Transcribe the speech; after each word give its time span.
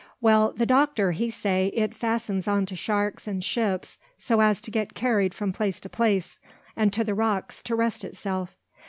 Well, 0.19 0.51
the 0.53 0.65
doctor, 0.65 1.11
he 1.11 1.29
say, 1.29 1.67
it 1.75 1.93
fastens 1.93 2.47
on 2.47 2.65
to 2.65 2.73
the 2.73 2.75
sharks 2.75 3.27
and 3.27 3.43
ships 3.43 3.99
so 4.17 4.39
as 4.41 4.59
to 4.61 4.71
get 4.71 4.95
carried 4.95 5.31
from 5.35 5.53
place 5.53 5.79
to 5.81 5.89
place, 5.89 6.39
and 6.75 6.91
to 6.93 7.03
the 7.03 7.13
rocks 7.13 7.61
to 7.61 7.75
rest 7.75 8.03
itself. 8.03 8.57